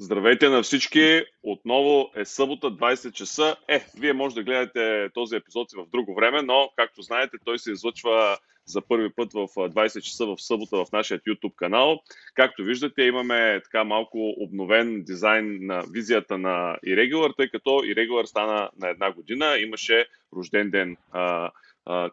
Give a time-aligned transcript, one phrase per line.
[0.00, 1.22] Здравейте на всички!
[1.42, 3.56] Отново е събота, 20 часа.
[3.68, 7.72] Е, вие може да гледате този епизод в друго време, но, както знаете, той се
[7.72, 12.00] излъчва за първи път в 20 часа в събота в нашия YouTube канал.
[12.34, 18.70] Както виждате, имаме така малко обновен дизайн на визията на Irregular, тъй като Irregular стана
[18.78, 20.06] на една година, имаше
[20.36, 20.96] рожден ден.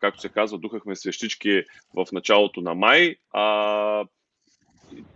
[0.01, 1.63] Както се казва, духахме свещички
[1.93, 3.15] в началото на май.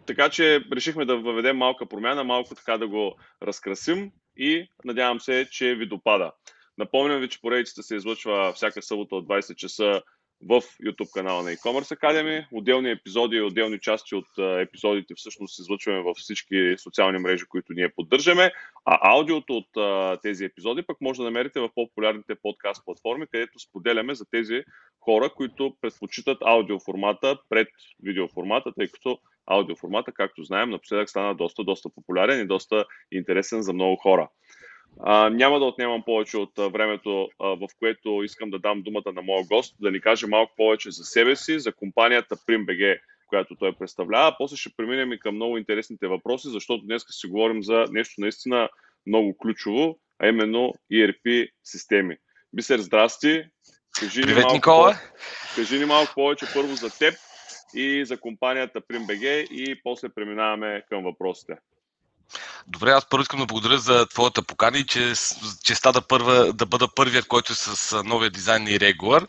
[0.05, 5.47] Така че решихме да въведем малка промяна, малко така да го разкрасим и надявам се,
[5.51, 6.31] че ви допада.
[6.77, 10.01] Напомням ви, че поредицата се излъчва всяка събота от 20 часа
[10.41, 12.45] в YouTube канала на e-commerce Academy.
[12.51, 17.89] Отделни епизоди и отделни части от епизодите всъщност излъчваме във всички социални мрежи, които ние
[17.89, 18.51] поддържаме,
[18.85, 24.15] а аудиото от тези епизоди пък може да намерите в по-популярните подкаст платформи, където споделяме
[24.15, 24.63] за тези
[24.99, 27.67] хора, които предпочитат аудиоформата пред
[28.03, 29.19] видеоформата, тъй като
[29.49, 34.29] аудиоформата, както знаем, напоследък стана доста, доста популярен и доста интересен за много хора.
[34.99, 39.11] А, няма да отнемам повече от а, времето, а, в което искам да дам думата
[39.15, 43.55] на моя гост, да ни каже малко повече за себе си, за компанията PrimBG, която
[43.55, 44.35] той представлява.
[44.37, 48.69] После ще преминем и към много интересните въпроси, защото днес си говорим за нещо наистина
[49.07, 52.17] много ключово, а именно ERP системи.
[52.53, 53.43] Бисер, здрасти!
[53.99, 54.99] Кажи Привет, малко, Никола!
[55.55, 57.13] Кажи ни малко повече първо за теб
[57.73, 61.57] и за компанията PrimBG и после преминаваме към въпросите.
[62.67, 65.13] Добре, аз първо искам да благодаря за твоята покана и че,
[65.63, 69.25] че стада първа, да бъда първият, който е с новия дизайн и регулар.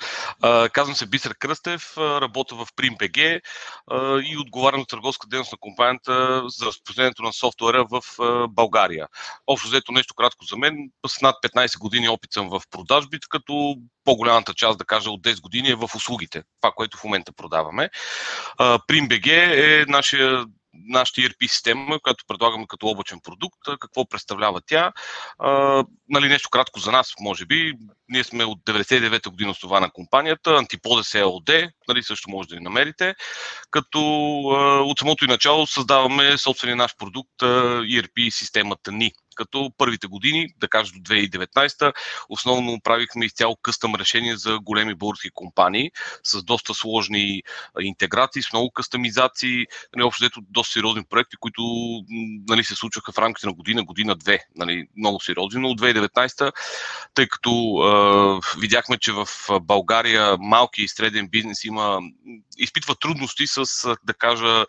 [0.72, 3.40] Казвам се Бисер Кръстев, работя в PrimBG
[4.24, 8.02] и отговарям за търговска дейност на компанията за разпространението на софтуера в
[8.48, 9.06] България.
[9.46, 10.76] Общо взето нещо кратко за мен.
[11.06, 15.40] С над 15 години опит съм в продажбите, като по-голямата част, да кажа, от 10
[15.40, 16.42] години е в услугите.
[16.60, 17.90] Това, което в момента продаваме.
[18.58, 20.44] PrimBG е нашия
[20.88, 24.92] нашата ERP система, която предлагаме като облачен продукт, какво представлява тя.
[25.38, 27.72] А, нали, нещо кратко за нас, може би.
[28.10, 31.50] Ние сме от 99-та година основа на компанията, Антиподес ЕОД,
[31.88, 33.14] нали, също може да ни намерите,
[33.70, 34.00] като
[34.50, 39.12] а, от самото и начало създаваме собствения наш продукт, ERP системата ни.
[39.34, 41.92] Като първите години, да кажа до 2019,
[42.28, 45.90] основно правихме изцяло къстъм решения за големи български компании
[46.24, 47.42] с доста сложни
[47.80, 49.66] интеграции, с много къстамизации,
[49.96, 51.62] нали, общо взето доста сериозни проекти, които
[52.48, 56.52] нали, се случваха в рамките на година, година-две, нали, много сериозни, но от 2019,
[57.14, 57.99] тъй като е,
[58.58, 59.26] видяхме, че в
[59.60, 62.00] България малки и среден бизнес има,
[62.58, 63.64] изпитва трудности с,
[64.04, 64.64] да кажа,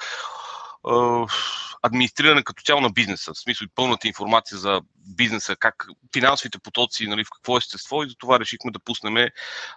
[1.81, 7.07] администриране като цяло на бизнеса, в смисъл и пълната информация за бизнеса, как финансовите потоци,
[7.07, 9.27] нали, в какво естество и за това решихме да пуснем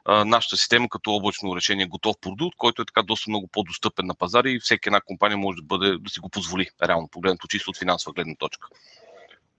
[0.05, 4.15] а, нашата система като облачно решение, готов продукт, който е така доста много по-достъпен на
[4.15, 7.71] пазари и всеки една компания може да, бъде, да си го позволи, реално погледнато чисто
[7.71, 8.69] от финансова гледна точка.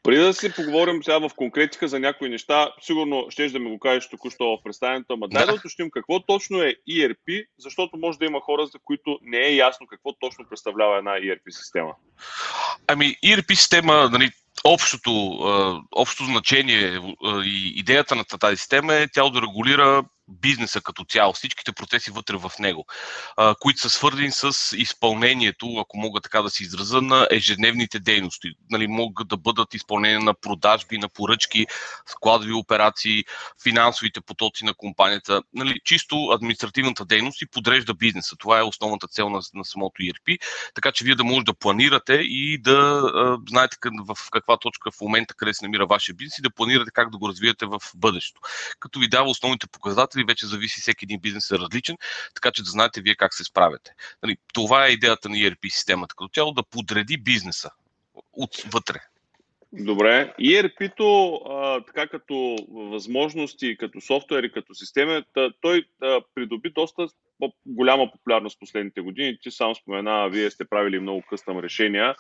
[0.06, 3.80] Преди да си поговорим сега в конкретика за някои неща, сигурно ще да ми го
[3.80, 5.54] кажеш току-що в представянето, ама дай да.
[5.54, 9.88] уточним какво точно е ERP, защото може да има хора, за които не е ясно
[9.88, 11.94] какво точно представлява една ERP система.
[12.88, 14.30] Ами, ERP система, нали,
[14.64, 15.12] общото,
[15.92, 17.00] общо значение
[17.46, 22.38] и идеята на тази система е тя да регулира бизнеса като цяло, всичките процеси вътре
[22.38, 22.86] в него,
[23.38, 28.52] а, които са свързани с изпълнението, ако мога така да се израза, на ежедневните дейности.
[28.70, 31.66] Нали, могат да бъдат изпълнение на продажби, на поръчки,
[32.06, 33.24] складови операции,
[33.64, 35.42] финансовите потоци на компанията.
[35.54, 38.36] Нали, чисто административната дейност и подрежда бизнеса.
[38.40, 40.38] Това е основната цел на, на самото ERP.
[40.76, 45.02] Така че вие да можете да планирате и да а, знаете в каква точка в
[45.02, 48.42] момента, къде се намира вашия бизнес и да планирате как да го развиете в бъдещето.
[48.80, 51.98] Като ви дава основните показатели показатели, вече зависи всеки един бизнес е различен,
[52.36, 53.92] така че да знаете вие как се справяте.
[54.24, 57.70] Нали, това е идеята на ERP системата, като цяло да подреди бизнеса
[58.34, 59.00] отвътре.
[59.74, 60.34] Добре.
[60.40, 65.24] ERP-то, а, така като възможности, като софтуер и като система,
[65.62, 67.08] той а, придоби доста
[67.66, 69.38] голяма популярност в последните години.
[69.42, 72.16] Ти сам спомена, вие сте правили много къстъм решения.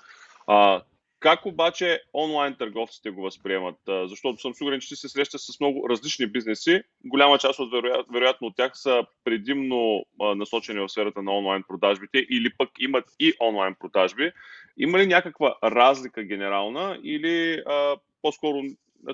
[0.47, 0.81] А,
[1.25, 3.75] как обаче онлайн търговците го възприемат?
[3.87, 6.81] Защото съм сигурен, че ти се срещаш с много различни бизнеси.
[7.05, 10.05] Голяма част от вероятно, вероятно от тях са предимно
[10.35, 14.31] насочени в сферата на онлайн продажбите или пък имат и онлайн продажби.
[14.77, 18.61] Има ли някаква разлика генерална или а, по-скоро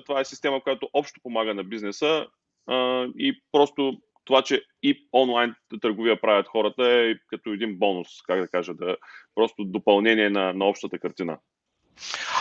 [0.06, 2.26] това е система, която общо помага на бизнеса
[2.66, 8.40] а, и просто това, че и онлайн търговия правят хората е като един бонус, как
[8.40, 8.96] да кажа, да,
[9.34, 11.38] просто допълнение на, на общата картина.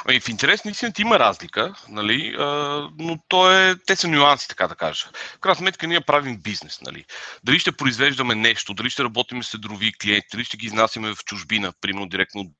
[0.05, 2.35] Ами, в интерес наистина има разлика, нали?
[2.39, 2.45] а,
[2.99, 5.05] но то е, те са нюанси, така да кажа.
[5.35, 6.81] В крайна сметка ние правим бизнес.
[6.81, 7.05] Нали?
[7.43, 11.23] Дали ще произвеждаме нещо, дали ще работим с други клиенти, дали ще ги изнасяме в
[11.25, 12.51] чужбина, примерно директно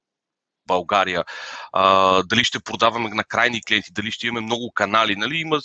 [0.67, 1.23] България,
[1.73, 5.59] а, дали ще продаваме на крайни клиенти, дали ще имаме много канали, нали, има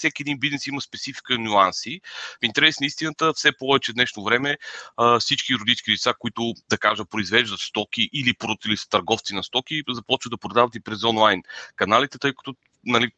[0.00, 2.00] всеки един бизнес има специфика нюанси.
[2.42, 4.58] В интерес на истината, все повече днешно време
[5.20, 8.34] всички юридически лица, които, да кажа, произвеждат стоки или
[8.66, 11.42] или са търговци на стоки, започват да продават и през онлайн
[11.76, 12.54] каналите, тъй като
[12.84, 13.10] нали,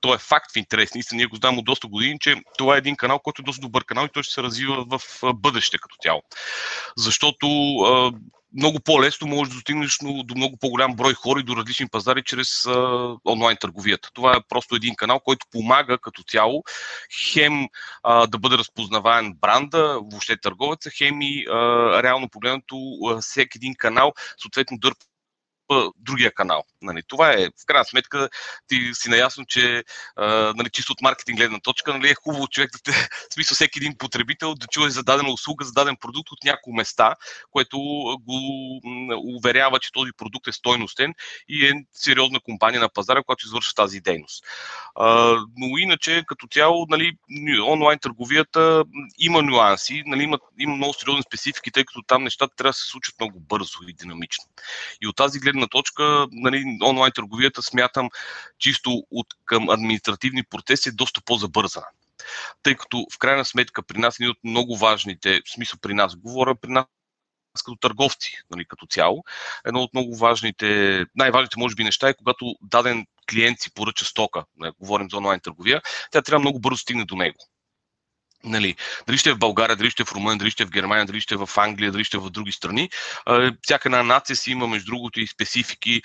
[0.00, 0.94] то е факт в интерес.
[0.94, 3.60] Наистина, ние го знам от доста години, че това е един канал, който е доста
[3.60, 5.00] добър канал и той ще се развива в
[5.34, 6.22] бъдеще като цяло.
[6.96, 7.46] Защото
[8.54, 12.66] много по-лесно можеш да достигнеш до много по-голям брой хора и до различни пазари чрез
[12.66, 14.10] а, онлайн търговията.
[14.14, 16.64] Това е просто един канал, който помага като цяло
[17.32, 17.68] хем
[18.02, 21.54] а, да бъде разпознаваен бранда, въобще търговеца, хем и а,
[22.02, 22.76] реално погледнато
[23.20, 25.04] всеки един канал съответно дърпа
[25.96, 26.64] другия канал.
[26.82, 28.28] Нали, това е, в крайна сметка,
[28.68, 29.84] ти си наясно, че
[30.16, 30.26] а,
[30.56, 32.92] нали, чисто от маркетинг гледна точка, нали, е хубаво човек да те,
[33.30, 36.76] в смисъл всеки един потребител да чуе за дадена услуга, за даден продукт от няколко
[36.76, 37.14] места,
[37.50, 37.78] което
[38.20, 38.80] го
[39.36, 41.14] уверява, че този продукт е стойностен
[41.48, 44.44] и е сериозна компания на пазара, която извършва тази дейност.
[44.94, 47.12] А, но иначе, като цяло, нали,
[47.66, 48.84] онлайн търговията
[49.18, 52.90] има нюанси, нали, има, има много сериозни специфики, тъй като там нещата трябва да се
[52.90, 54.44] случат много бързо и динамично.
[55.02, 58.10] И от тази гледна точка, нали, онлайн търговията смятам
[58.58, 61.86] чисто от към административни процеси е доста по-забързана.
[62.62, 66.16] Тъй като в крайна сметка при нас един от много важните, в смисъл при нас,
[66.16, 66.86] говоря при нас
[67.64, 69.24] като търговци, нали, като цяло.
[69.64, 74.44] Едно от много важните, най-важните, може би, неща е, когато даден клиент си поръча стока,
[74.56, 77.38] не, говорим за онлайн търговия, тя трябва много бързо стигне до него.
[78.44, 78.76] Нали,
[79.06, 81.06] дали ще е в България, дали ще е в Румъния, дали ще е в Германия,
[81.06, 82.90] дали ще е в Англия, дали ще е в други страни.
[83.62, 86.02] Всяка една нация си има, между другото, и специфики,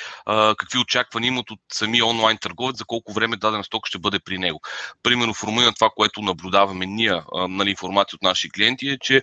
[0.57, 4.37] какви очаквания имат от самия онлайн търговец, за колко време даден сток ще бъде при
[4.37, 4.61] него.
[5.03, 9.21] Примерно в Румъния това, което наблюдаваме ние, нали, информация от наши клиенти е, че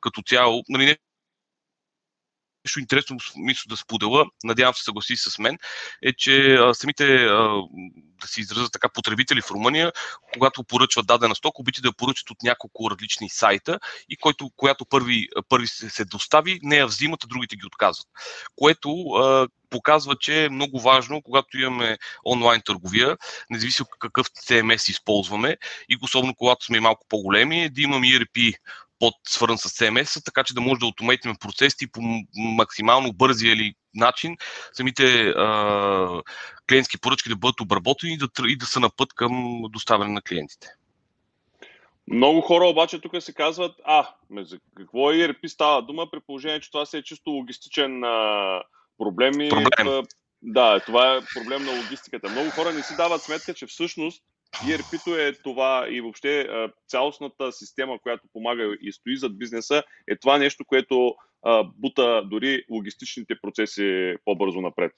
[0.00, 0.96] като цяло, нали,
[2.68, 5.58] нещо интересно мисля да споделя, надявам се съгласи с мен,
[6.02, 7.24] е, че самите,
[8.20, 9.92] да си изразят така, потребители в Румъния,
[10.32, 13.78] когато поръчват дадена стока, обичат да поръчат от няколко различни сайта
[14.08, 18.06] и който, която първи, първи се, се достави, не я взимат, а другите ги отказват.
[18.56, 18.90] Което
[19.70, 23.16] показва, че е много важно, когато имаме онлайн търговия,
[23.50, 25.56] независимо какъв CMS използваме
[25.88, 28.54] и особено когато сме малко по-големи, да имаме ERP
[28.98, 32.00] под свързан с CMS, така че да може да автомейтиме процесите по
[32.34, 34.36] максимално бързия или начин
[34.72, 36.22] самите а,
[36.68, 40.22] клиентски поръчки да бъдат обработени и да, и да са на път към доставяне на
[40.22, 40.68] клиентите.
[42.10, 46.70] Много хора обаче тук се казват, а, за какво ERP става дума, при положение, че
[46.70, 48.62] това си е чисто логистичен а,
[48.98, 49.40] проблем.
[49.40, 50.04] И, проблем.
[50.42, 52.28] Да, това е проблем на логистиката.
[52.28, 54.22] Много хора не си дават сметка, че всъщност
[54.68, 56.48] ERP-то е това и въобще
[56.88, 61.14] цялостната система, която помага и стои зад бизнеса, е това нещо, което
[61.76, 64.92] бута дори логистичните процеси по-бързо напред.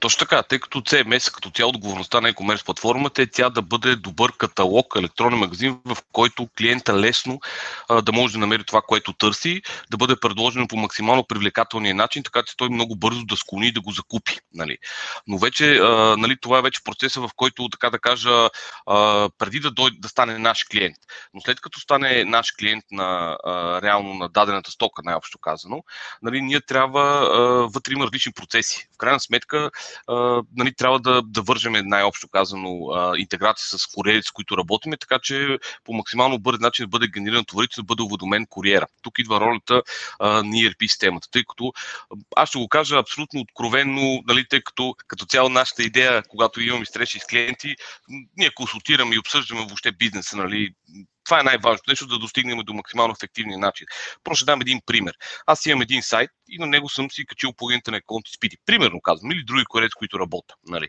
[0.00, 3.96] Точно така, тъй като CMS като цяло отговорността на e-commerce платформата е тя да бъде
[3.96, 7.40] добър каталог, електронен магазин, в който клиента лесно
[7.88, 12.22] а, да може да намери това, което търси, да бъде предложено по максимално привлекателния начин,
[12.22, 14.38] така че той много бързо да склони и да го закупи.
[14.54, 14.78] Нали.
[15.26, 18.50] Но вече а, нали, това е вече процеса, в който, така да кажа,
[18.86, 20.96] а, преди да, дойде, да стане наш клиент.
[21.34, 25.82] Но след като стане наш клиент на а, реално на дадената стока, най-общо казано,
[26.22, 27.40] нали, ние трябва, а,
[27.74, 28.88] вътре има различни процеси.
[28.94, 34.22] В крайна сметка, а, нали, трябва да, да вържем най-общо казано а, интеграция с куриери,
[34.22, 38.02] с които работиме, така че по максимално бърз начин да бъде генериран товарите, да бъде
[38.02, 38.86] уведомен куриера.
[39.02, 39.82] Тук идва ролята
[40.20, 41.72] на ERP системата, тъй като
[42.36, 46.86] аз ще го кажа абсолютно откровенно, нали, тъй като като цяло нашата идея, когато имаме
[46.86, 47.76] срещи с клиенти,
[48.36, 50.70] ние консултираме и обсъждаме въобще бизнеса, нали,
[51.28, 53.86] това е най-важното нещо, да достигнем до максимално ефективния начин.
[54.24, 55.14] Просто ще дам един пример.
[55.46, 58.56] Аз имам един сайт и на него съм си качил по интернет конт изпити.
[58.66, 60.58] Примерно казвам, или други корец, които работят.
[60.66, 60.88] Нали.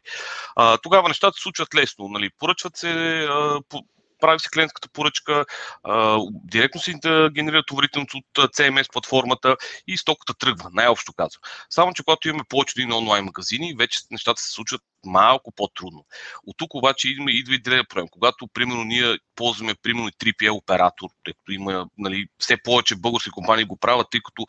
[0.55, 2.07] А, тогава нещата се случват лесно.
[2.07, 2.29] Нали.
[2.39, 2.89] Поръчват се
[3.29, 3.83] а, по,
[4.19, 5.45] прави се клиентската поръчка,
[6.43, 9.55] директно да генерира товарителност от CMS платформата
[9.87, 11.41] и стоката тръгва, най-общо казвам.
[11.69, 16.05] Само, че когато имаме повече един онлайн магазини, вече нещата се случват малко по-трудно.
[16.47, 18.07] От тук обаче идва, идва и древен проблем.
[18.11, 23.65] Когато, примерно, ние ползваме, примерно, 3PL оператор, тъй като има, нали, все повече български компании
[23.65, 24.45] го правят, тъй като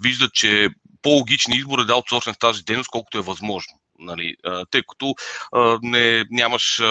[0.00, 0.68] виждат, че
[1.02, 4.36] по-логичен избор е да аутсорснем тази дейност, колкото е възможно нали,
[4.70, 5.14] тъй като
[5.82, 6.82] не, нямаш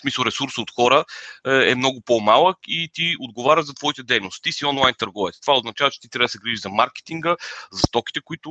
[0.00, 1.04] смисъл ресурс от хора,
[1.46, 4.42] е много по-малък и ти отговаря за твоите дейности.
[4.42, 5.40] Ти си онлайн търговец.
[5.40, 7.36] Това означава, че ти трябва да се грижиш за маркетинга,
[7.72, 8.50] за стоките, които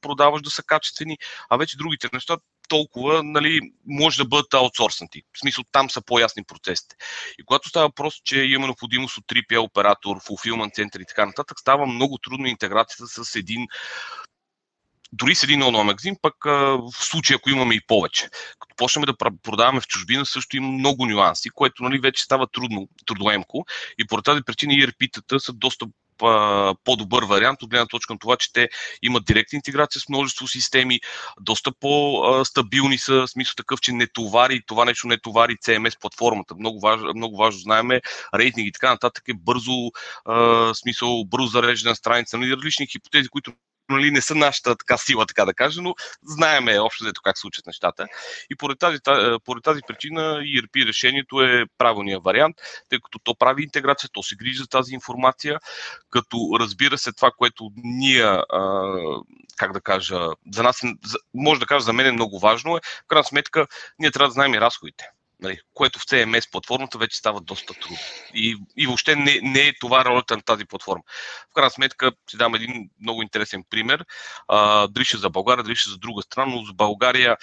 [0.00, 1.18] продаваш да са качествени,
[1.50, 2.36] а вече другите неща
[2.68, 5.22] толкова, нали, може да бъдат аутсорснати.
[5.32, 6.96] В смисъл, там са по-ясни процесите.
[7.38, 11.60] И когато става въпрос, че има необходимост от 3PL оператор, fulfillment център и така нататък,
[11.60, 13.66] става много трудно интеграцията с един
[15.12, 18.28] дори с един онлайн магазин, пък в случай, ако имаме и повече.
[18.58, 22.88] Като почнем да продаваме в чужбина, също има много нюанси, което нали, вече става трудно,
[23.06, 23.66] трудоемко
[23.98, 25.86] и по тази причина ERP-тата са доста
[26.84, 28.68] по-добър вариант от гледна точка на това, че те
[29.02, 31.00] имат директна интеграция с множество системи,
[31.40, 36.54] доста по-стабилни са, в смисъл такъв, че не товари, това нещо не товари CMS платформата.
[36.58, 38.00] Много важно, много важно знаеме,
[38.34, 39.90] рейтинг и така нататък е бързо,
[40.74, 43.52] смисъл бързо зареждана страница, нали, различни хипотези, които
[43.88, 47.66] нали, не са нашата така сила, така да кажа, но знаеме общо взето как случат
[47.66, 48.06] нещата.
[48.50, 48.98] И поради тази,
[49.44, 52.56] поради тази причина ERP решението е правилният вариант,
[52.88, 55.58] тъй като то прави интеграция, то се грижи за тази информация,
[56.10, 58.42] като разбира се това, което ние,
[59.56, 60.82] как да кажа, за нас,
[61.34, 63.66] може да кажа, за мен е много важно, е, в крайна сметка,
[63.98, 65.04] ние трябва да знаем и разходите
[65.40, 67.98] нали, което в CMS платформата вече става доста трудно.
[68.34, 71.02] И, и въобще не, не е това ролята на тази платформа.
[71.50, 74.04] В крайна сметка, си дам един много интересен пример.
[74.48, 77.36] А, ще за България, дали ще за друга страна, но за България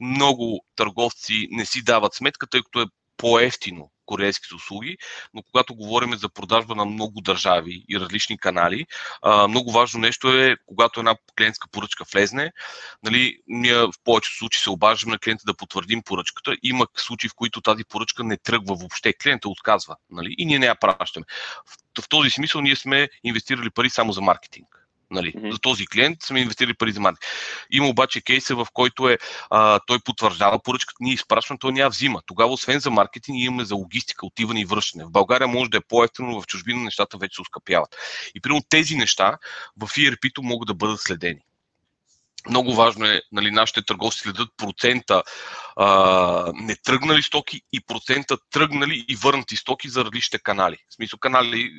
[0.00, 4.96] много търговци не си дават сметка, тъй като е по-ефтино куриерските услуги,
[5.34, 8.86] но когато говорим за продажба на много държави и различни канали,
[9.48, 12.52] много важно нещо е, когато една клиентска поръчка влезне,
[13.02, 16.56] нали, ние в повечето случаи се обаждаме на клиента да потвърдим поръчката.
[16.62, 20.66] Има случаи, в които тази поръчка не тръгва въобще, клиента отказва нали, и ние не
[20.66, 21.26] я пращаме.
[21.96, 24.81] В, в този смисъл ние сме инвестирали пари само за маркетинг.
[25.12, 25.50] Нали, mm-hmm.
[25.50, 27.26] За този клиент сме инвестирали пари за маркетинг.
[27.70, 29.18] Има обаче кейса, в който е,
[29.50, 32.20] а, той потвърждава поръчката, ние изпращаме, той няма взима.
[32.26, 35.04] Тогава, освен за маркетинг, имаме за логистика, отиване и връщане.
[35.04, 37.96] В България може да е по-ефтино, в чужбина нещата вече се ускъпяват.
[38.34, 39.38] И примерно тези неща
[39.76, 41.40] в ERP-то могат да бъдат следени.
[42.48, 45.22] Много важно е нали, нашите търговци следят процента
[45.76, 50.76] а, не тръгнали стоки и процента тръгнали и върнати стоки за различните канали.
[50.88, 51.70] В смисъл канали,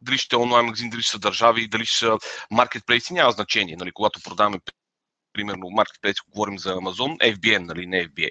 [0.00, 2.18] дали ще е онлайн магазин, дали ще са държави, дали ще са
[2.50, 3.76] маркетплейси, няма значение.
[3.76, 4.58] Нали, когато продаваме
[5.32, 8.30] примерно маркетплейс, говорим за Amazon, FBN, нали, не FBA.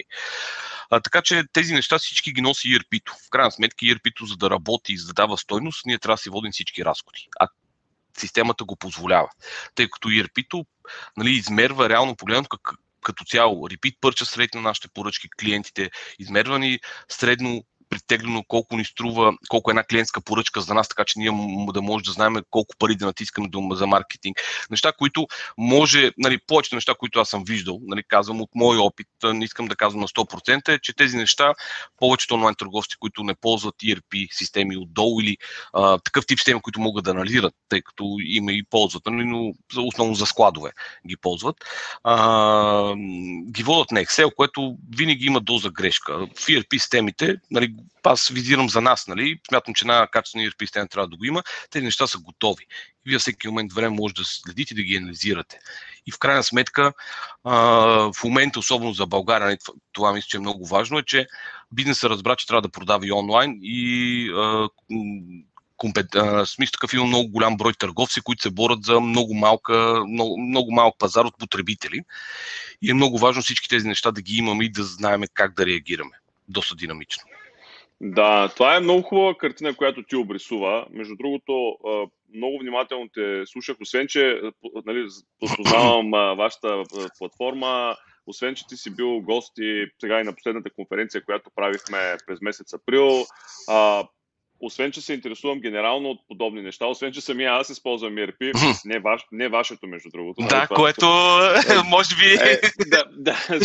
[0.89, 3.13] А, така че тези неща всички ги носи ERP-то.
[3.13, 6.21] В крайна сметка ERP-то, за да работи и за да дава стойност, ние трябва да
[6.21, 7.27] си водим всички разходи.
[7.39, 7.47] А
[8.17, 9.29] системата го позволява.
[9.75, 10.65] Тъй като ERP-то
[11.17, 16.59] нали, измерва реално погледнато как, като цяло repeat purchase rate на нашите поръчки, клиентите, измерва
[16.59, 21.19] ни средно притеглено колко ни струва, колко е една клиентска поръчка за нас, така че
[21.19, 21.31] ние
[21.73, 24.37] да може да знаем колко пари да натискаме за маркетинг.
[24.71, 25.27] Неща, които
[25.57, 29.65] може, нали, повечето неща, които аз съм виждал, нали, казвам от мой опит, не искам
[29.65, 31.53] да казвам на 100%, е, че тези неща,
[31.99, 35.37] повечето онлайн търговци, които не ползват ERP системи отдолу или
[35.73, 39.53] а, такъв тип системи, които могат да анализират, тъй като има и ползват, нали, но
[39.77, 40.71] основно за складове
[41.07, 41.55] ги ползват,
[42.03, 42.95] а,
[43.51, 46.17] ги водят на Excel, което винаги има доза грешка.
[46.17, 47.73] В ERP системите, нали,
[48.03, 49.39] аз визирам за нас, нали?
[49.47, 51.43] Смятам, че една качествена ERP система трябва да го има.
[51.69, 52.63] Тези неща са готови.
[53.05, 55.59] И вие всеки момент време може да следите и да ги анализирате.
[56.07, 56.93] И в крайна сметка,
[57.43, 59.57] в момента, особено за България, нали,
[59.91, 61.27] това мисля, че е много важно, е, че
[61.71, 64.29] бизнесът разбра, че трябва да продава и онлайн и
[65.77, 66.07] компет...
[66.45, 70.71] смисъл такъв има много голям брой търговци, които се борят за много, малка, много, много
[70.71, 72.01] малък пазар от потребители.
[72.81, 75.65] И е много важно всички тези неща да ги имаме и да знаем как да
[75.65, 76.17] реагираме.
[76.47, 77.23] Доста динамично.
[78.01, 80.85] Да, това е много хубава картина, която ти обрисува.
[80.89, 81.77] Между другото,
[82.35, 84.41] много внимателно те слушах, освен че
[84.85, 85.07] нали,
[85.57, 86.83] познавам вашата
[87.19, 87.95] платформа,
[88.27, 92.41] освен че ти си бил гост и сега и на последната конференция, която правихме през
[92.41, 93.25] месец април,
[94.65, 98.53] освен, че се интересувам генерално от подобни неща, освен, че самия аз използвам ERP,
[98.85, 100.41] не, ваш, не вашето, между другото.
[100.41, 101.05] Да, това, което
[101.89, 102.25] може би...
[102.25, 103.37] Е, да, да.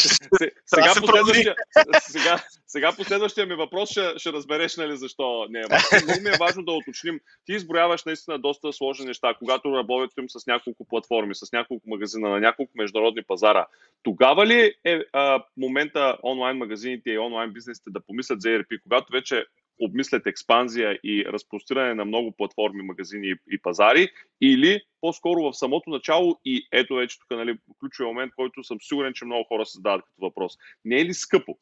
[0.67, 1.55] Сега, последващия,
[2.01, 6.07] сега, сега последващия ми въпрос ще, ще разбереш нали, защо не е важно.
[6.07, 7.21] Много ми е важно да уточним.
[7.47, 12.41] Ти изброяваш наистина доста сложни неща, когато работим с няколко платформи, с няколко магазина, на
[12.41, 13.67] няколко международни пазара.
[14.03, 19.13] Тогава ли е а, момента онлайн магазините и онлайн бизнесите да помислят за ERP, когато
[19.13, 19.47] вече
[19.81, 24.09] обмислят експанзия и разпростиране на много платформи, магазини и пазари,
[24.41, 29.13] или по-скоро в самото начало и ето вече тук нали, ключовия момент, който съм сигурен,
[29.13, 30.59] че много хора се задават като въпрос.
[30.85, 31.59] Не е ли скъпо?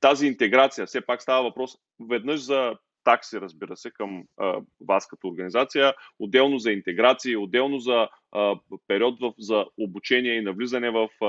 [0.00, 2.76] Тази интеграция, все пак става въпрос веднъж за
[3.06, 8.56] такси, разбира се, към а, вас като организация, отделно за интеграция, отделно за а,
[8.88, 11.26] период в, за обучение и навлизане в, а,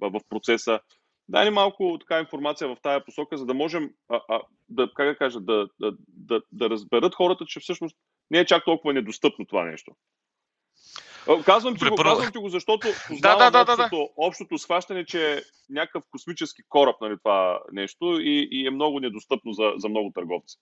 [0.00, 0.80] в процеса.
[1.28, 5.06] Дай ни малко така информация в тая посока, за да можем а, а, да, как
[5.06, 7.96] да кажа, да, да, да, да разберат хората, че всъщност
[8.30, 9.92] не е чак толкова недостъпно това нещо.
[11.44, 14.08] Казвам ти, го, казвам ти го, защото познавам да, да, да, общото, да.
[14.16, 19.52] общото схващане, че е някакъв космически кораб нали, това нещо и, и е много недостъпно
[19.52, 20.56] за, за много търговци.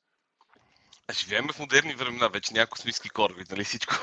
[1.12, 3.94] Живеем в модерни времена, вече няма космически кораби, нали всичко.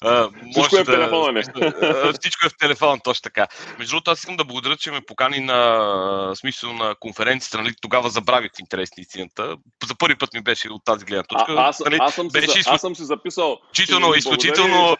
[0.00, 1.42] а, всичко е в телефона, не?
[2.20, 3.46] всичко е в телефона, точно така.
[3.78, 8.10] Между другото, аз искам да благодаря, че ме покани на смисъл на конференцията, нали, тогава
[8.10, 9.56] забравих в интерес на истината.
[9.86, 11.52] За първи път ми беше от тази гледна точка.
[11.52, 13.58] А, аз, нали, аз, съм беше си, аз съм си записал.
[13.72, 14.96] Изключително, изключително.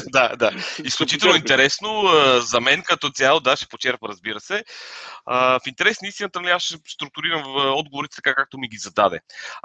[0.06, 0.52] да, да.
[0.84, 2.02] Изключително интересно
[2.40, 4.64] за мен като цяло, да, ще почерпа, разбира се.
[5.26, 7.42] в интерес на истината, нали, аз ще структурирам
[7.76, 9.20] отговорите така, както ми ги зададе.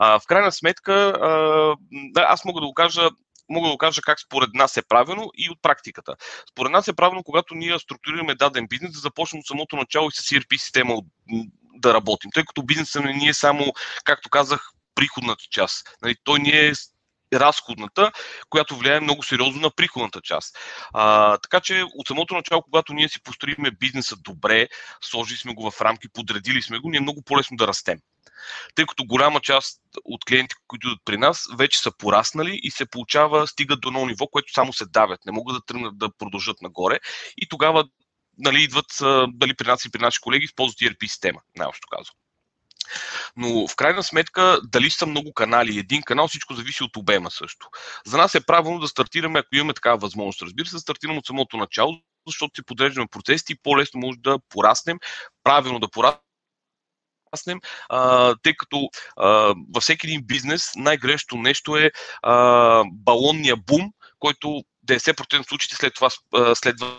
[0.06, 1.76] А, в крайна сметка, а,
[2.16, 3.10] аз мога да го кажа
[3.50, 6.16] мога да кажа как според нас е правилно и от практиката.
[6.52, 10.12] Според нас е правилно, когато ние структурираме даден бизнес, да започнем от самото начало и
[10.12, 10.96] с ERP система
[11.76, 15.98] да работим, тъй като бизнесът не е само, както казах, приходната част.
[16.02, 16.72] Нали, той не е
[17.34, 18.12] разходната,
[18.50, 20.58] която влияе много сериозно на приходната част.
[20.94, 24.68] А, така че от самото начало, когато ние си построиме бизнеса добре,
[25.02, 28.00] сложили сме го в рамки, подредили сме го, ни е много по-лесно да растем
[28.76, 32.86] тъй като голяма част от клиенти, които идват при нас, вече са пораснали и се
[32.86, 36.62] получава, стигат до ново ниво, което само се давят, не могат да тръгнат да продължат
[36.62, 37.00] нагоре
[37.38, 37.86] и тогава
[38.38, 38.86] нали, идват
[39.28, 42.16] дали при нас и при наши колеги, използват ERP система, най-общо казвам.
[43.36, 47.68] Но в крайна сметка, дали са много канали, един канал, всичко зависи от обема също.
[48.06, 51.26] За нас е правилно да стартираме, ако имаме такава възможност, разбира се, да стартираме от
[51.26, 55.00] самото начало, защото си подреждаме процесите и по-лесно може да пораснем,
[55.44, 56.22] правилно да пораснем
[57.34, 57.60] раснем,
[57.90, 59.28] а, тъй като а,
[59.74, 65.94] във всеки един бизнес най-грешното нещо е а, балонния бум, който 90% от случаите след
[65.94, 66.10] това
[66.56, 66.98] следва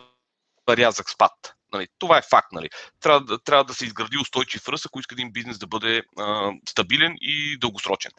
[0.69, 1.33] рязък спад.
[1.73, 2.53] Нали, това е факт.
[2.53, 2.69] Нали.
[3.01, 7.15] Трябва, трябва да се изгради устойчив ръст, ако иска един бизнес да бъде а, стабилен
[7.21, 8.13] и дългосрочен.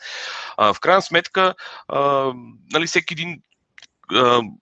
[0.57, 1.55] А, в крайна сметка,
[1.87, 2.31] а,
[2.71, 3.41] нали, всеки един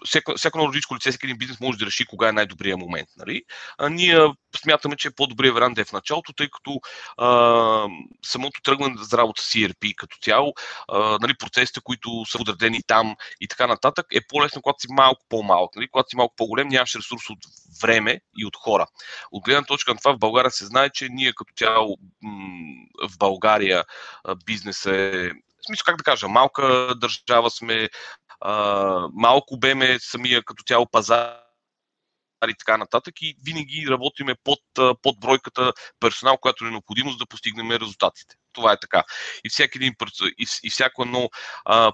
[0.06, 3.10] всяко, всяко едно родичко лице, всеки един бизнес може да реши кога е най-добрият момент.
[3.18, 3.44] Нали?
[3.78, 4.20] А ние
[4.62, 6.80] смятаме, че е по-добрият вариант да е в началото, тъй като
[7.18, 7.88] а,
[8.26, 10.54] самото тръгване за работа с ERP като цяло,
[10.88, 15.26] а, нали, процесите, които са подредени там и така нататък, е по-лесно, когато си малко
[15.30, 15.76] по-малък.
[15.76, 15.88] Нали?
[15.88, 17.40] Когато си малко по-голем, нямаш ресурс от
[17.82, 18.88] време и от хора.
[19.32, 21.98] От гледна точка на това в България се знае, че ние като цяло
[23.10, 23.84] в България
[24.46, 25.32] бизнес е
[25.64, 27.90] в смисъл, как да кажа, малка държава сме,
[29.14, 31.44] малко беме самия като цяло пазар
[32.50, 34.60] и така нататък и винаги работиме под,
[35.02, 38.36] под бройката персонал, която е необходимост да постигнем резултатите.
[38.54, 39.04] Това е така.
[39.46, 39.94] И всеки един
[40.64, 41.30] и, всяко едно,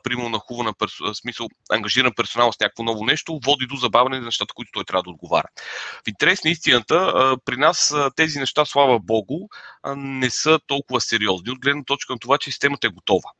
[0.03, 4.25] примерно на хубава персо, смисъл, ангажиран персонал с някакво ново нещо, води до забавяне на
[4.25, 5.47] нещата, които той трябва да отговаря.
[6.05, 9.47] В интерес на истината, при нас тези неща, слава Богу,
[9.95, 13.31] не са толкова сериозни, от гледна точка на това, че системата е готова.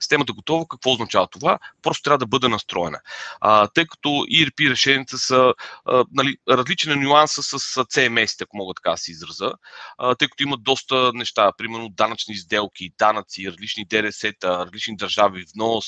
[0.00, 1.58] Системата е готова, какво означава това?
[1.82, 3.00] Просто трябва да бъде настроена.
[3.40, 5.54] А, тъй като ERP решенията са
[5.84, 9.52] а, нали, различни нюанса с CMS, ако мога така да се израза,
[9.98, 15.86] а, тъй като имат доста неща, примерно данъчни сделки, данъци, различни ДРС-та, различни държави, внос,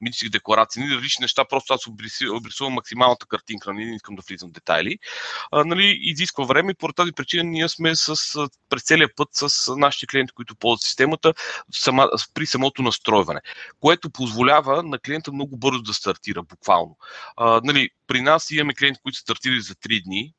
[0.00, 1.86] митнически декларации, нали, различни неща, просто аз
[2.30, 4.98] обрисувам максималната картинка, нали, не искам да влизам в детайли.
[5.52, 8.16] А, нали, изисква време и поради тази причина ние сме с,
[8.68, 11.34] през целия път с нашите клиенти, които ползват системата,
[11.72, 13.40] сама, при самото настройване настройване,
[13.80, 16.96] което позволява на клиента много бързо да стартира, буквално.
[17.36, 20.34] А, нали, при нас имаме клиенти, които са стартирали за 3 дни,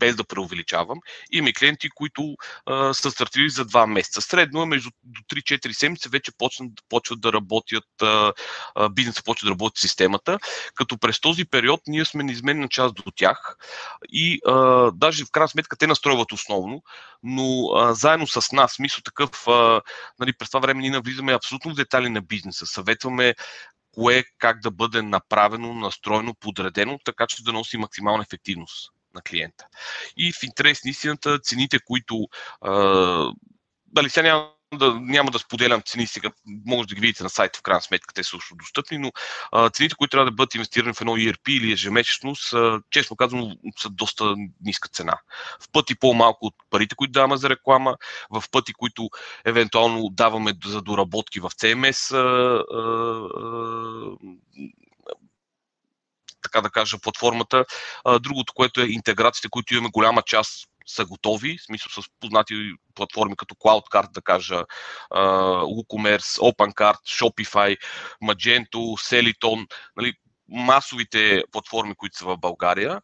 [0.00, 0.98] без да преувеличавам.
[1.32, 4.20] Имаме клиенти, които а, са стартирали за 2 месеца.
[4.20, 8.32] Средно е между до 3-4 седмици вече почнат, почват да работят, а,
[8.74, 10.38] а, бизнесът почва да работи системата,
[10.74, 13.56] като през този период ние сме неизменна част до тях
[14.08, 16.82] и а, даже в крайна сметка те настройват основно,
[17.22, 19.80] но а, заедно с нас, мисля такъв, а,
[20.18, 23.34] нали, през това време ние навлизаме абсолютно в детали на бизнеса, съветваме
[23.94, 29.66] кое как да бъде направено, настроено, подредено, така че да носи максимална ефективност на клиента.
[30.16, 32.28] И в интерес на истината, цените, които
[32.60, 32.72] а,
[33.86, 36.30] дали сега няма да, няма да споделям цени сега,
[36.66, 39.12] може да ги видите на сайта, в крайна сметка те са също достъпни, но
[39.52, 43.56] а, цените, които трябва да бъдат инвестирани в едно ERP или ежемесечно, са, честно казвам,
[43.78, 45.18] са доста ниска цена.
[45.60, 47.96] В пъти по-малко от парите, които даваме за реклама,
[48.30, 49.08] в пъти, които
[49.44, 52.80] евентуално даваме за доработки в CMS, а, а,
[56.42, 57.64] така да кажа, платформата.
[58.20, 62.54] Другото, което е интеграциите, които имаме голяма част са готови, в смисъл с познати
[62.94, 64.64] платформи като CloudCard, да кажа,
[65.12, 67.76] WooCommerce, OpenCard, Shopify,
[68.24, 70.14] Magento, Celiton, нали,
[70.48, 73.00] масовите платформи, които са в България,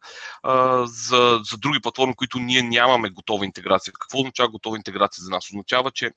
[0.83, 3.93] за, за други платформи, които ние нямаме готова интеграция.
[3.93, 5.49] Какво означава готова интеграция за нас?
[5.49, 6.11] Означава, че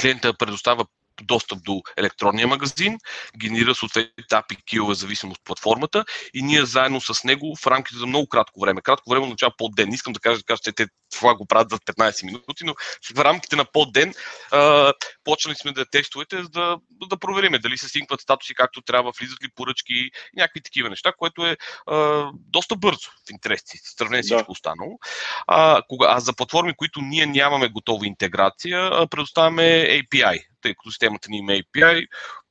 [0.00, 0.86] клиента предоставя
[1.22, 2.98] достъп до електронния магазин,
[3.38, 8.06] генерира съответните API килове, зависимост от платформата и ние заедно с него в рамките за
[8.06, 10.72] много кратко време, кратко време означава по ден, не искам да кажа, да кажа че
[10.72, 12.74] те това го правят за 15 минути, но
[13.14, 14.14] в рамките на по ден
[14.52, 14.92] а,
[15.24, 19.44] почнали сме да тестовете, за да, да провериме дали се синкват статуси както трябва, влизат
[19.44, 24.26] ли поръчки, някакви такива неща, което е а, доста бързо в интереси, в сравнение с
[24.26, 24.52] всичко да.
[24.52, 24.98] останало.
[25.46, 31.30] А, кога, а за платформи, които ние нямаме готова интеграция, предоставяме API, тъй като системата
[31.30, 32.06] ни има API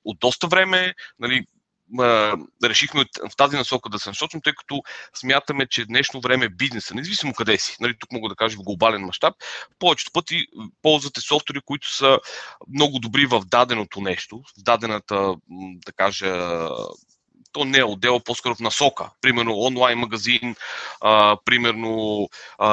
[0.05, 1.45] от доста време, нали,
[2.63, 4.81] решихме в тази насока да се насочим, тъй като
[5.15, 9.01] смятаме, че днешно време бизнеса, независимо къде си, нали, тук мога да кажа в глобален
[9.01, 9.35] мащаб,
[9.79, 10.45] повечето пъти
[10.81, 12.19] ползвате софтуери, които са
[12.69, 15.35] много добри в даденото нещо, в дадената,
[15.85, 16.69] да кажа,
[17.53, 19.09] то не е отдел, по-скоро в насока.
[19.21, 20.55] Примерно онлайн магазин,
[21.01, 22.69] а, примерно а,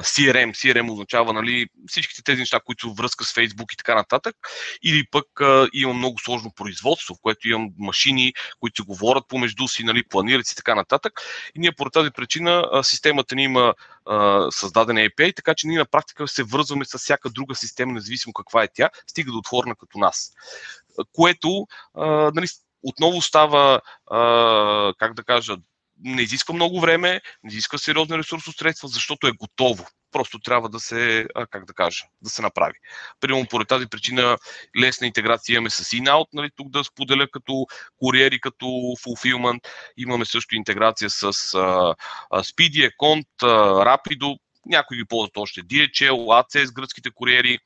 [0.00, 0.50] CRM.
[0.52, 4.36] CRM означава нали, всичките тези неща, които връзка с Facebook и така нататък.
[4.82, 9.68] Или пък а, имам много сложно производство, в което имам машини, които се говорят помежду
[9.68, 11.12] си, нали, планират и така нататък.
[11.56, 13.74] И ние по тази причина а, системата ни има
[14.06, 18.32] а, създаден API, така че ние на практика се връзваме с всяка друга система, независимо
[18.32, 20.32] каква е тя, стига да отворена като нас.
[21.12, 22.46] Което а, нали,
[22.84, 25.56] отново става, а, как да кажа,
[26.04, 29.86] не изисква много време, не изисква сериозни ресурсо средства, защото е готово.
[30.12, 32.74] Просто трябва да се, а, как да кажа, да се направи.
[33.20, 34.38] Примерно поради тази причина
[34.80, 37.66] лесна интеграция имаме с in-out, нали, тук да споделя като
[37.96, 39.68] куриери, като fulfillment.
[39.96, 41.30] Имаме също интеграция с а,
[42.32, 43.26] Speedy, Account,
[43.84, 47.58] Rapido, някои ги ползват още DHL, ACS, гръцките куриери,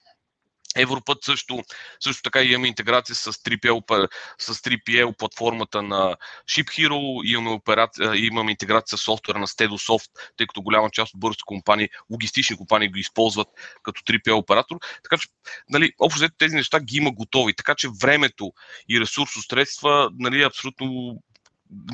[0.79, 1.63] Европът също,
[2.01, 6.17] също така имаме интеграция с 3PL, с 3PL платформата на
[6.51, 11.43] ShipHero, имаме, операция, имаме интеграция с софтуера на Stedosoft, тъй като голяма част от бързите
[11.47, 13.49] компании, логистични компании го използват
[13.83, 14.77] като 3PL оператор.
[15.03, 15.29] Така че,
[15.71, 17.55] нали, общо тези неща ги има готови.
[17.55, 18.53] Така че времето
[18.89, 21.19] и ресурсо средства нали, е абсолютно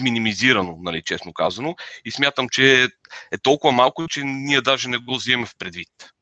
[0.00, 1.76] минимизирано, нали, честно казано.
[2.04, 2.88] И смятам, че
[3.32, 6.13] е толкова малко, че ние даже не го вземем в предвид.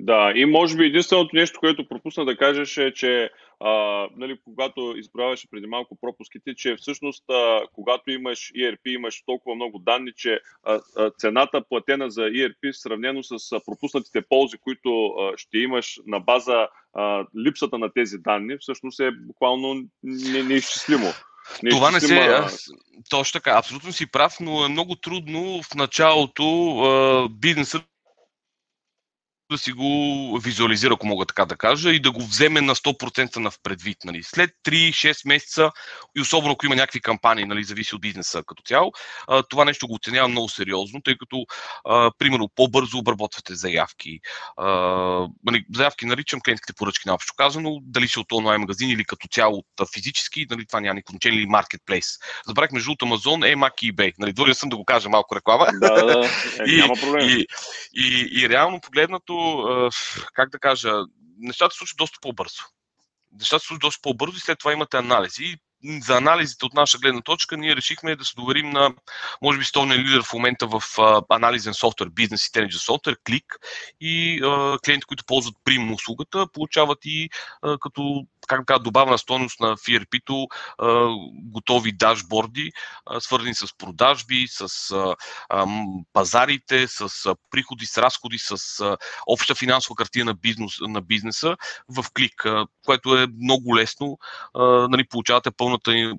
[0.00, 3.30] Да, и може би единственото нещо, което пропусна да кажеш е, че
[3.60, 3.70] а,
[4.16, 9.78] нали, когато изброяваше преди малко пропуските, че всъщност а, когато имаш ERP, имаш толкова много
[9.78, 15.36] данни, че а, а, цената платена за ERP, сравнено с а, пропуснатите ползи, които а,
[15.36, 21.12] ще имаш на база а, липсата на тези данни, всъщност е буквално неизчислимо.
[21.62, 22.14] Не Това не се.
[22.14, 22.48] А...
[23.10, 27.82] Точно така, абсолютно си прав, но е много трудно в началото а, бизнесът
[29.50, 33.36] да си го визуализира, ако мога така да кажа, и да го вземе на 100%
[33.36, 33.98] на в предвид.
[34.04, 34.22] Нали.
[34.22, 35.70] След 3-6 месеца,
[36.16, 38.92] и особено ако има някакви кампании, нали, зависи от бизнеса като цяло,
[39.50, 41.46] това нещо го оценява много сериозно, тъй като,
[41.84, 44.20] а, примерно, по-бързо обработвате заявки.
[44.56, 44.68] А,
[45.44, 49.58] нали, заявки наричам клиентските поръчки, общо казано, дали си от онлайн магазин или като цяло
[49.58, 52.06] от физически, нали, това няма никакво значение, или маркетплейс.
[52.46, 54.12] Забрах между от Амазон, Емак и eBay.
[54.18, 55.66] Нали, длъжен съм да го кажа малко реклама.
[55.72, 57.28] Да, да, е, и, няма проблем.
[57.28, 57.46] И, и,
[57.94, 59.37] и, и реално погледнато,
[60.32, 60.92] как да кажа,
[61.38, 62.62] нещата се случват доста по-бързо.
[63.32, 67.20] Нещата се случват доста по-бързо и след това имате анализи за анализите от наша гледна
[67.20, 68.94] точка, ние решихме да се доверим на,
[69.42, 70.82] може би, столния лидер в момента в
[71.28, 73.56] анализен софтуер, бизнес и Intelligence софтуер, клик
[74.00, 77.30] и а, клиенти, които ползват прим услугата, получават и
[77.80, 80.46] като как да добавена стойност на FRP-то
[81.34, 82.72] готови дашборди,
[83.20, 84.94] свързани с продажби, с
[86.12, 91.56] пазарите, с приходи, с разходи, с обща финансова картина на, бизнес, на бизнеса
[91.88, 92.46] в клик,
[92.84, 94.18] което е много лесно.
[94.88, 96.14] Нали, получавате пълна пълната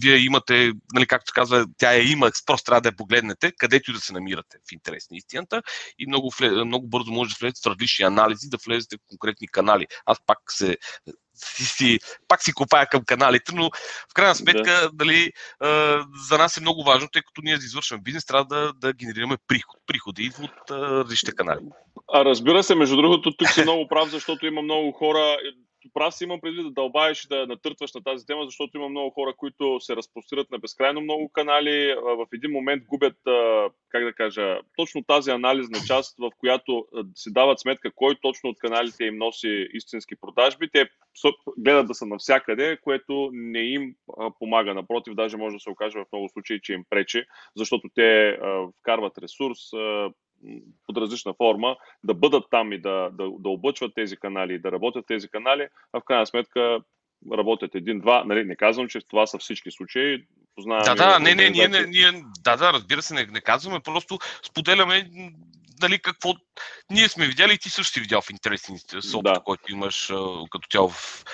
[0.00, 3.94] вие имате, нали, както казва, тя я има, просто трябва да я погледнете, където и
[3.94, 5.62] да се намирате в интерес на истината
[5.98, 6.32] и много,
[6.64, 9.86] много бързо може да влезете в различни анализи, да влезете в конкретни канали.
[10.06, 10.76] Аз пак се
[11.36, 13.70] си, си, пак си копая към каналите, но
[14.10, 14.90] в крайна сметка да.
[14.92, 18.72] дали, а, за нас е много важно, тъй като ние да извършваме бизнес, трябва да,
[18.72, 19.80] да генерираме приход.
[19.86, 21.60] Приходи от различните канали.
[22.12, 25.36] А разбира се, между другото, тук си много прав, защото има много хора,
[25.94, 29.10] прав си имам предвид да дълбаеш и да натъртваш на тази тема, защото има много
[29.10, 31.94] хора, които се разпростират на безкрайно много канали.
[31.94, 33.16] В един момент губят,
[33.88, 38.58] как да кажа, точно тази анализна част, в която си дават сметка кой точно от
[38.58, 40.70] каналите им носи истински продажби.
[40.72, 40.88] Те
[41.58, 43.94] гледат да са навсякъде, което не им
[44.38, 44.74] помага.
[44.74, 47.24] Напротив, даже може да се окаже в много случаи, че им пречи,
[47.56, 48.38] защото те
[48.80, 49.58] вкарват ресурс,
[50.86, 54.72] под различна форма, да бъдат там и да, да, да облъчват тези канали и да
[54.72, 56.80] работят тези канали, а в крайна сметка
[57.32, 58.24] работят един-два.
[58.24, 60.24] Нали, не казвам, че това са всички случаи.
[60.54, 62.12] Познаваме да, да, не, не, ние, не, ние,
[62.44, 65.10] да, да, разбира се, не, не казваме, просто споделяме
[65.80, 66.34] дали какво
[66.90, 69.40] ние сме видяли и ти също си видял в интересни с да.
[69.44, 70.12] който имаш
[70.50, 71.24] като цяло в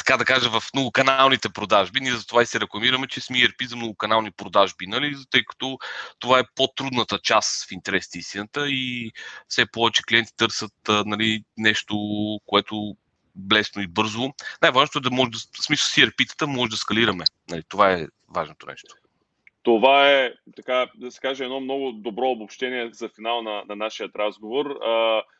[0.00, 2.00] така да кажа, в многоканалните продажби.
[2.00, 5.14] Ние затова и се рекламираме, че сме ERP за многоканални продажби, нали?
[5.30, 5.78] тъй като
[6.18, 9.12] това е по-трудната част в интерес истината и
[9.48, 10.72] все повече клиенти търсят
[11.06, 11.96] нали, нещо,
[12.46, 12.96] което
[13.34, 14.32] блесно и бързо.
[14.62, 17.24] Най-важното е да може да, в смисъл с ERP-тата може да скалираме.
[17.50, 18.94] Нали, това е важното нещо.
[19.62, 24.08] Това е, така да се каже, едно много добро обобщение за финал на, на нашия
[24.16, 24.78] разговор.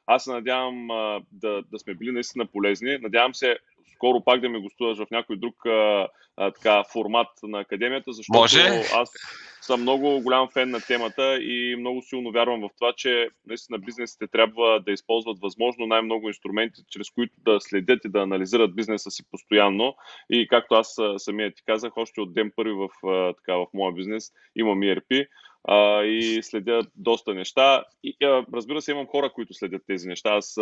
[0.07, 0.89] Аз се надявам
[1.33, 2.99] да, да сме били наистина полезни.
[2.99, 3.59] Надявам се
[3.95, 8.39] скоро пак да ме гостуваш в някой друг а, а, така, формат на академията, защото
[8.39, 8.61] Може?
[8.95, 9.11] аз
[9.61, 14.27] съм много голям фен на темата и много силно вярвам в това, че наистина бизнесите
[14.27, 19.23] трябва да използват възможно най-много инструменти, чрез които да следят и да анализират бизнеса си
[19.31, 19.95] постоянно.
[20.31, 22.89] И както аз самия ти казах, още от ден първи в,
[23.37, 25.27] така, в моя бизнес имам ERP
[25.69, 27.85] а, и следя доста неща.
[28.05, 30.31] И, а, разбира се, имам хора, които следят тези неща.
[30.31, 30.55] Аз,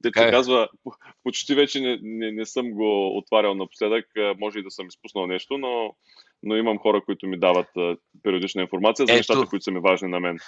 [0.00, 0.68] да се казва,
[1.22, 4.06] почти вече не, не, не съм го отварял напоследък.
[4.38, 5.94] Може и да съм изпуснал нещо, но,
[6.42, 7.68] но имам хора, които ми дават
[8.22, 10.38] периодична информация за Ето, нещата, които са ми важни на мен.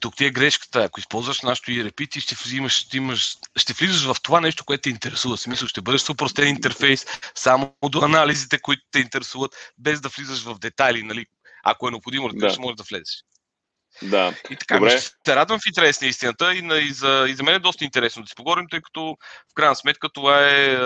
[0.00, 0.82] Тук ти е грешката.
[0.82, 4.82] Ако използваш нашото ERP, ти ще, взимаш, ще, имаш, ще влизаш в това нещо, което
[4.82, 5.36] те интересува.
[5.36, 10.58] Смисъл, ще бъдеш упростен интерфейс, само до анализите, които те интересуват, без да влизаш в
[10.58, 11.26] детайли, нали,
[11.64, 12.50] ако е необходимо, да.
[12.50, 13.24] ще може да влезеш.
[14.02, 14.34] Да.
[14.50, 14.98] И така, Добре.
[14.98, 17.58] ще се радвам в интерес на истината и, на, и, за, и за мен е
[17.58, 19.16] доста интересно да си поговорим, тъй като
[19.50, 20.78] в крайна сметка това е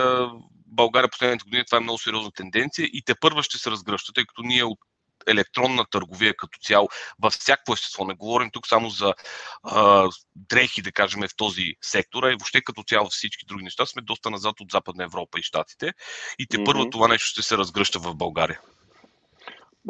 [0.66, 4.24] България последните години, това е много сериозна тенденция и те първа ще се разгръща, тъй
[4.26, 4.78] като ние от
[5.26, 6.88] електронна търговия като цяло
[7.22, 8.04] във всяко естество.
[8.04, 9.14] Не говорим тук само за
[9.62, 13.86] а, дрехи, да кажем, в този сектор, а и въобще като цяло всички други неща
[13.86, 15.92] сме доста назад от Западна Европа и Штатите.
[16.38, 16.64] И те mm-hmm.
[16.64, 18.60] първо това нещо ще се разгръща в България.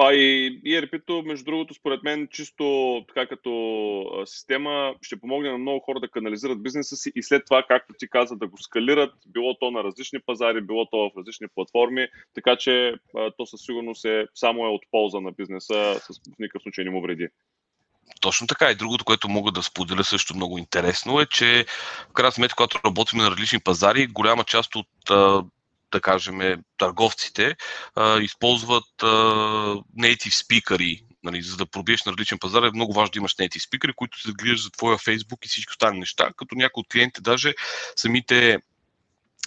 [0.01, 5.81] А и ERP-то, между другото, според мен, чисто така като система, ще помогне на много
[5.81, 9.59] хора да канализират бизнеса си и след това, както ти каза, да го скалират, било
[9.59, 12.95] то на различни пазари, било то в различни платформи, така че
[13.37, 16.91] то със сигурност е, само е от полза на бизнеса, с, в никакъв случай не
[16.91, 17.29] му вреди.
[18.21, 18.71] Точно така.
[18.71, 21.67] И другото, което мога да споделя също много интересно е, че
[22.11, 24.87] в крайна сметка, когато работим на различни пазари, голяма част от
[25.93, 27.57] да кажем, търговците
[27.95, 29.07] а, използват а,
[29.99, 33.69] native speakers, нали, за да пробиеш на различен пазар е много важно да имаш native
[33.69, 37.21] speakers, които се грижат за твоя Facebook и всички останали неща, като някои от клиентите
[37.21, 37.55] даже
[37.97, 38.59] самите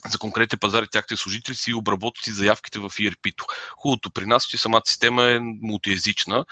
[0.10, 3.46] за конкретни пазари тяхте служители си обработват и заявките в ERP-то.
[3.78, 6.46] Хубавото при нас, че самата система е мултиезична.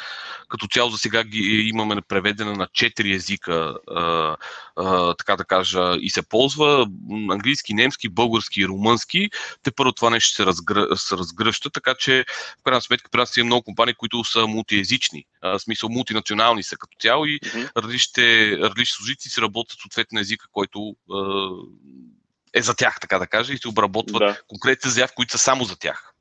[0.50, 4.36] Като цяло за сега ги имаме преведена на 4 езика, а,
[4.76, 6.88] а, така да кажа, и се ползва
[7.32, 9.30] английски, немски, български и румънски.
[9.64, 10.98] Те първо това нещо се, разгръ...
[10.98, 12.26] се разгръща, така че
[12.60, 16.78] в крайна сметка при нас има много компании, които са мултиезични, в смисъл мултинационални са
[16.78, 17.70] като цяло и mm-hmm.
[17.78, 21.50] различните, различни служители си работят съответно езика, който а,
[22.54, 24.42] е за тях, така да кажа, и се обработват да.
[24.48, 26.14] конкретни заявки, които са само за тях.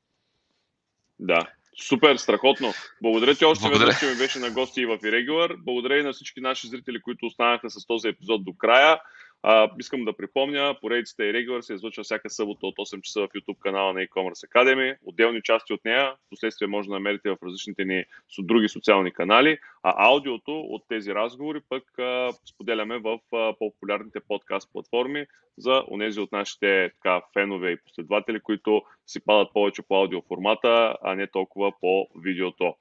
[1.19, 1.47] Да,
[1.81, 2.73] Супер, страхотно.
[3.01, 5.55] Благодаря ти още веднъж, че ми беше на гости и в Irregular.
[5.57, 8.99] Благодаря и на всички наши зрители, които останаха с този епизод до края.
[9.43, 13.27] А, искам да припомня, поредицата и Regular се излъчва всяка събота от 8 часа в
[13.27, 14.97] YouTube канала на e-commerce Academy.
[15.05, 18.05] Отделни части от нея, последствие може да намерите в различните ни
[18.39, 24.69] други социални канали, а аудиото от тези разговори пък а, споделяме в а, по-популярните подкаст
[24.73, 25.25] платформи
[25.57, 30.95] за онези от нашите така, фенове и последователи, които си падат повече по аудио формата,
[31.03, 32.75] а не толкова по видеото.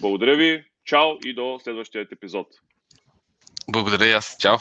[0.00, 2.46] Благодаря ви, чао и до следващия епизод.
[3.68, 4.36] Благодаря и аз.
[4.40, 4.56] Чао.